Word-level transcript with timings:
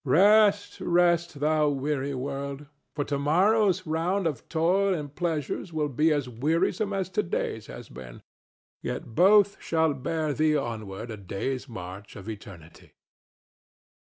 —Rest, 0.03 0.79
rest, 0.81 1.39
thou 1.39 1.69
weary 1.69 2.15
world! 2.15 2.65
for 2.95 3.05
to 3.05 3.19
morrow's 3.19 3.85
round 3.85 4.25
of 4.25 4.49
toil 4.49 4.95
and 4.95 5.13
pleasure 5.13 5.63
will 5.71 5.89
be 5.89 6.11
as 6.11 6.27
wearisome 6.27 6.91
as 6.91 7.07
to 7.11 7.21
day's 7.21 7.67
has 7.67 7.87
been, 7.87 8.23
yet 8.81 9.13
both 9.13 9.61
shall 9.61 9.93
bear 9.93 10.33
thee 10.33 10.55
onward 10.57 11.11
a 11.11 11.17
day's 11.17 11.69
march 11.69 12.15
of 12.15 12.27
eternity. 12.27 12.93